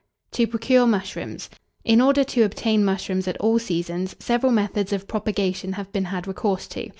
TO 0.31 0.47
PROCURE 0.47 0.87
MUSHROOMS. 0.87 1.47
In 1.83 2.01
order 2.01 2.23
to 2.23 2.41
obtain 2.41 2.83
mushrooms 2.83 3.27
at 3.27 3.37
all 3.37 3.59
seasons, 3.59 4.15
several 4.17 4.51
methods 4.51 4.91
of 4.91 5.07
propagation 5.07 5.73
have 5.73 5.91
been 5.91 6.05
had 6.05 6.25
recourse 6.25 6.65
to. 6.69 6.89